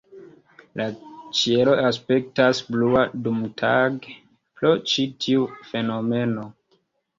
[0.79, 0.85] La
[1.39, 6.51] ĉielo aspektas blua dumtage pro ĉi tiu fenomeno.